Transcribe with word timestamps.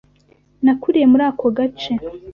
Nakuriye 0.63 1.05
muri 1.11 1.23
ako 1.29 1.45
gace. 1.57 1.91